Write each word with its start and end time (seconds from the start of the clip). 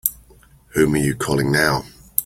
Whom 0.69 0.95
are 0.95 0.97
you 0.97 1.13
calling 1.15 1.51
now? 1.51 1.83